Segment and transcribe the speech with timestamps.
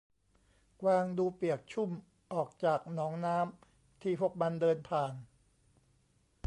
[0.81, 1.89] กวางดูเปียกชุ่ม
[2.33, 5.13] ออกจากหนองน้ำที่พวกมันเดินผ่าน